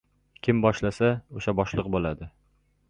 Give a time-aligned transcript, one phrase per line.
[0.47, 2.35] •Kim boshlasa, o‘sha boshliq bo‘ladi.